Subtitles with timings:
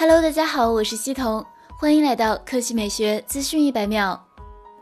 [0.00, 1.44] Hello，大家好，我是西彤，
[1.76, 4.24] 欢迎来到科技美学资讯一百秒。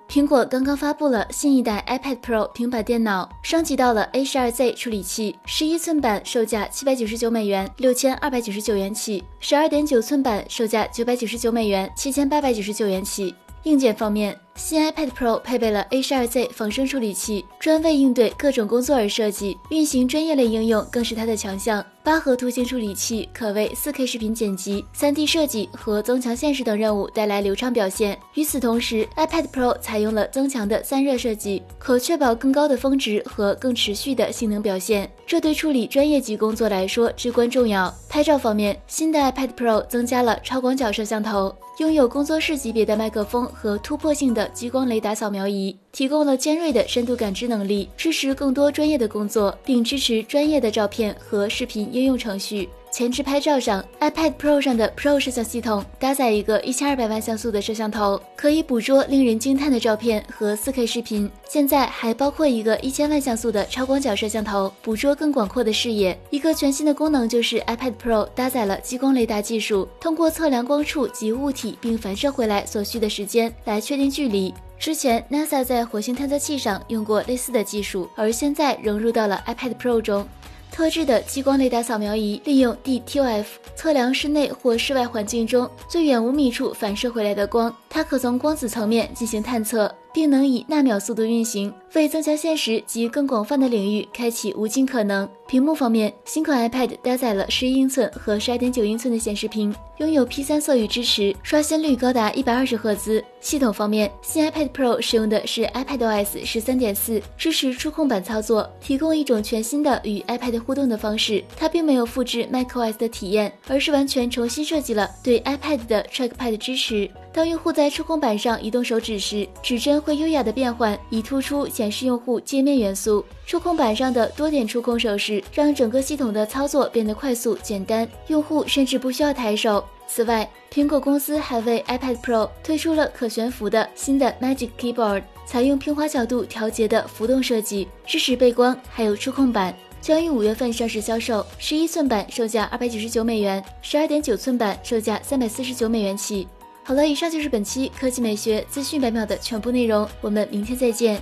[0.06, 13.34] 苹果刚刚发布了新一代 iPad Pro 平板电脑，升级到了 A12Z 处理器，十一寸版售价七百九十九美元，六千二百九十九元起；十二点九寸版售价九百九十九美元，七千八百九十九元起。
[13.62, 21.84] 硬件方面，新 iPad Pro 配备了 A12Z 仿生处理器，专为应对各种工作而设计，运行专业类应用更是它的强项。
[22.02, 28.18] 八核图形处理器可为 4K 视频剪辑、3D 设计和增强现实等任务带来流畅表现。
[28.34, 35.10] 与此同时，iPad Pro 采用了增强的散热设计，可确保更高的峰值和更持续的性能表现。
[35.26, 37.92] 这对处理专业级工作来说至关重要。
[38.08, 45.76] 拍照方面，新的 iPad Pro 增加了超广角摄像头，拥有工作室级别的麦克风和突破性的激光雷达扫描仪。
[45.92, 52.68] 提供了尖锐的深度感知能力，支持更多专业的工作，并支持专业的照片和视频应用程序。
[52.96, 61.30] 前置拍照上，iPad Pro 上的 Pro 摄像系统搭载一个一千二百万像素的摄像头，可以捕捉令人惊叹的照片和 4K 视频。
[61.46, 66.18] 现在还包括一个一千万像素的超广角摄像头，捕捉更广阔的视野。
[66.30, 74.54] 一个全新的功能就是 iPad Pro 搭载了激光雷达技术，通过测量光触及物体并反射回来所需的时间来确定距离。
[74.78, 80.26] 之前，NASA 在火星探测器上用过类似的技术，而现在融入到了 iPad Pro 中。
[80.70, 89.94] 特制的激光雷达扫描仪利用 DToF 测量室内或室外环境中最远五米处反射回来的光，它可从光子层面进行探测。
[90.16, 95.28] 并能以纳秒速度运行，为增强现实及更广泛的领域开启无尽可能。
[95.46, 103.22] 屏幕方面，新款 iPad 搭载了十一英寸和十二点九英寸的显示屏，拥有 P3 色域支持，刷新率高达一百二十赫兹。
[103.40, 111.42] 系统方面，新 iPad Pro 使用的是 iPadOS 十三点四，支持触控板操作，提供一种全新的与 iPad 互动的方式。
[111.56, 117.08] 它并没有复制 macOS 的体验，而是完全重新设计了对 iPad 的 Trackpad 支持。
[117.32, 123.22] 当用户在触控板上移动手指时，指针会优雅的变换，以突出显示用户界面元素。
[123.44, 129.84] 触控板上的多点触控手势让整个系统的操作变得快速简单，用户甚至不需要抬手。
[130.08, 141.44] 此外，苹果公司还为 iPad Pro 推出了可悬浮的新的 Magic Keyboard，采用平滑角度调节的浮动设计，支持背光，还有触控板，将于五月份上市销售。
[141.58, 146.48] 十一寸版售价二百九十九美元，十二点九寸版售价三百四十九美元起。
[146.84, 151.20] 好了，以上就是本期科技美学资讯百秒的全部内容，我们明天再见。